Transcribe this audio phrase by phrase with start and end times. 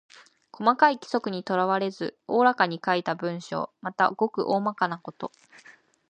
[0.51, 3.69] 細かい規則にとらわれず大らかに書いた文章。
[3.81, 5.31] また、ごく大まかなこと。